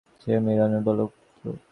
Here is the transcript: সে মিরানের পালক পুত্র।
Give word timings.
সে 0.21 0.31
মিরানের 0.45 0.81
পালক 0.85 1.09
পুত্র। 1.15 1.45